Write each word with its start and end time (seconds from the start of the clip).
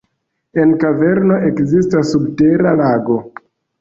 En 0.61 0.71
kaverno 0.83 1.37
ekzistas 1.49 2.09
subtera 2.15 2.73
lago. 2.81 3.19